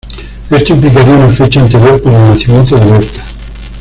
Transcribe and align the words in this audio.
Esto 0.49 0.73
implicaría 0.73 1.13
una 1.13 1.27
fecha 1.29 1.61
anterior 1.61 2.01
para 2.01 2.19
el 2.19 2.29
nacimiento 2.29 2.75
de 2.75 2.89
Berta. 2.91 3.23